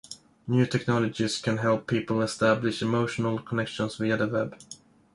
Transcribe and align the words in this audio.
New 0.47 0.65
technologies 0.65 1.37
can 1.39 1.57
help 1.57 1.85
people 1.85 2.23
establish 2.23 2.81
"emotional 2.81 3.37
connections" 3.37 3.97
via 3.97 4.17
the 4.17 4.27
web. 4.27 4.57